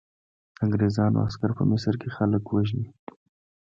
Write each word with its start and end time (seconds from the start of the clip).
انګریزانو 0.63 1.23
عسکر 1.27 1.51
په 1.57 1.63
مصر 1.71 1.93
کې 2.01 2.09
خلک 2.15 2.43
وژني. 2.47 2.87